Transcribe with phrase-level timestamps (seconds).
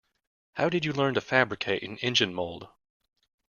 [0.53, 2.67] How did you learn to fabricate an engine mould?